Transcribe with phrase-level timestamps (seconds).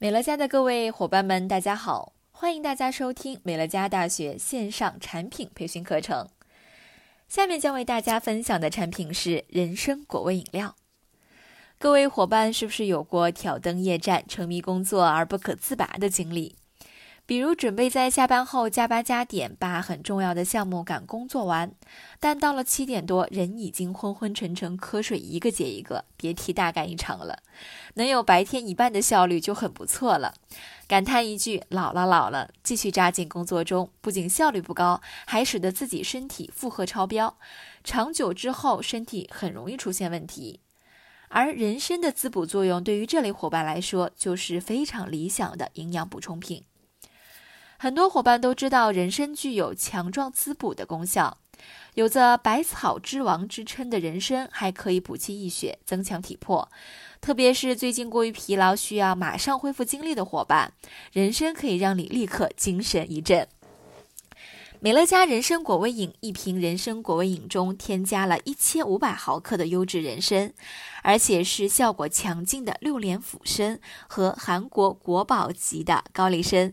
[0.00, 2.12] 美乐家的各位伙伴们，大家好！
[2.30, 6.28] 欢迎大家收听美乐家大学线上产品培训课程。
[7.26, 10.76] 下面将为大家分享的产品是人参果味饮料。
[11.80, 16.54] 各位伙伴是不是有过挑灯夜战、沉迷工作而不可自拔的经历？
[17.28, 21.70] 比如准备在下班后加班加点，把很重要的项目赶工做完，
[22.18, 27.42] 但到了七点多，人已经昏昏沉沉，瞌睡一个接一个，别提大干一场了。
[27.96, 30.32] 能有白天一半的效率就很不错了，
[30.86, 37.36] 感叹一句老了老了，继续扎进工作中，不仅效率不高，还使得自己身体负荷超标，
[37.84, 40.60] 长久之后身体很容易出现问题。
[41.28, 46.64] 而人参的滋补作用，对于这类伙伴来说，就是非常理想的营养补充品。
[47.80, 51.38] 很多伙伴都知道人参具有强壮滋补的功效，
[51.94, 56.68] 有着“百草之王”之称的人参还可以补气益血、增强体魄。
[57.20, 60.72] 特别是最近过于疲劳、需要马上恢复精力的伙伴，
[61.12, 63.46] 人参可以让你立刻精神一振。
[64.80, 70.52] 美乐家人参果味饮一瓶人参果味饮中添加了一千五百毫克的优质人参，
[71.04, 76.72] 而且是效果强劲的六连辅参和韩国国宝级的高丽参。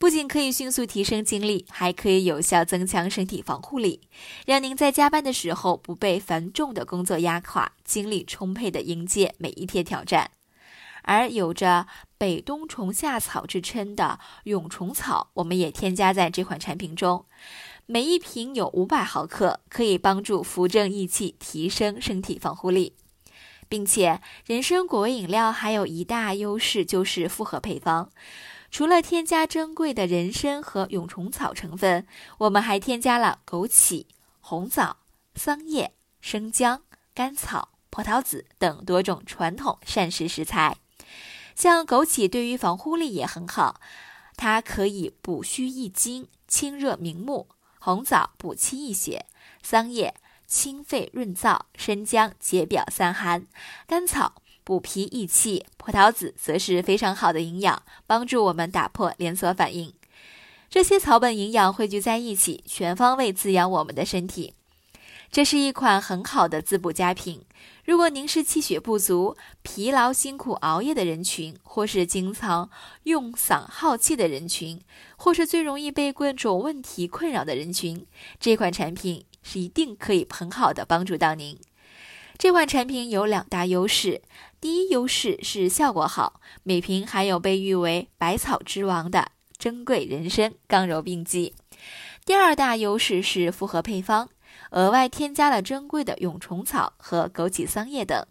[0.00, 4.00] 不仅可以迅速提升精力，还可以有效增强身体防护力，
[4.46, 10.30] 让您在加班的时候不被繁重的工作压垮，精力充沛地迎接每一天挑战。
[11.02, 17.26] 而有着“北冬虫夏草”之称的蛹虫草，我们也添加在这款产品中，
[17.84, 22.94] 每一瓶有五百毫克，可以帮助扶正益气，提升身体防护力。
[23.68, 28.10] 并且，人参果味饮料还有一大优势，就是复合配方。
[28.70, 32.06] 除了添加珍贵的人参和蛹虫草成分，
[32.38, 34.06] 我们还添加了枸杞、
[34.40, 34.98] 红枣、
[35.34, 40.76] 桑叶、生姜、甘草、葡萄籽等多种传统膳食食材。
[41.56, 43.80] 像枸杞对于防护力也很好，
[44.36, 47.48] 它可以补虚益精、清热明目；
[47.80, 49.26] 红枣补气益血，
[49.62, 50.14] 桑叶
[50.46, 53.46] 清肺润燥，生姜解表散寒，
[53.86, 54.40] 甘草。
[54.64, 59.92] 补脾益气，葡萄籽则是非常好的营养，帮助我们打破连锁反应。
[60.68, 64.54] 这些草本营养汇聚在一起，全方位滋养我们的身体。
[65.32, 67.42] 这是一款很好的滋补佳品。
[67.84, 72.68] 如果您是气血不足、疲劳辛苦熬夜的人群，或是经常
[73.04, 74.80] 用嗓耗气的人群，
[75.16, 78.04] 或是最容易被各种问题困扰的人群，
[78.40, 81.58] 这款产品是一定可以很好的帮助到您。
[82.40, 84.22] 这款产品有两大优势。
[84.62, 91.54] 第一优势是效果好，每瓶含有被誉为百草之王的珍贵人参，刚柔并济。
[92.24, 94.30] 第二大优势是复合配方，
[94.70, 98.26] 额外添加了珍贵的蛹虫草和枸杞、桑叶等，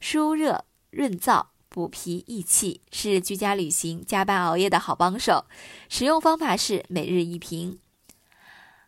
[0.00, 5.44] 疏热润燥、补脾益气，是居家旅行、加班熬夜的好帮手。
[5.88, 7.78] 使用方法是每日一瓶。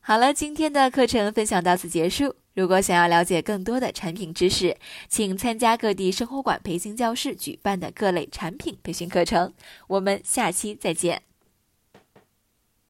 [0.00, 2.36] 好了，今天的课程分享到此结束。
[2.54, 4.76] 如果想要了解更多的产品知识，
[5.08, 9.52] 请参加各地生活馆培训教室举办的各类产品培训课程。
[9.88, 11.22] 我们下期再见。